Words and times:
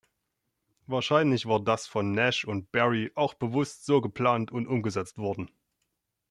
Wahrscheinlich 0.87 1.45
war 1.45 1.59
das 1.59 1.85
von 1.85 2.11
Nash 2.11 2.43
und 2.43 2.71
Barry 2.71 3.11
auch 3.13 3.35
bewusst 3.35 3.85
so 3.85 4.01
geplant 4.01 4.51
und 4.51 4.65
umgesetzt 4.65 5.19
worden. 5.19 5.51